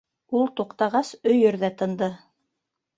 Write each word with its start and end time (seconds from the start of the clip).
Ул 0.39 0.47
туҡтағас, 0.59 1.13
өйөр 1.35 1.61
ҙә 1.67 1.73
тынды. 1.85 2.13